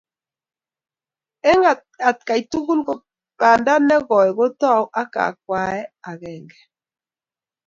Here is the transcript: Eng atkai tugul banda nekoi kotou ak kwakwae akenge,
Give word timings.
Eng 1.49 1.63
atkai 2.09 2.41
tugul 2.51 2.81
banda 3.39 3.73
nekoi 3.87 4.29
kotou 4.37 4.83
ak 4.99 5.09
kwakwae 5.13 5.79
akenge, 6.09 6.59